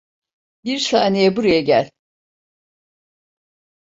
Bir 0.63 0.79
saniye 0.79 1.35
buraya 1.35 1.61
gel. 1.61 1.91